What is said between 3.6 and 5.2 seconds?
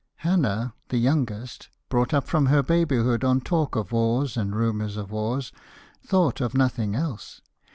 of wars and rumours of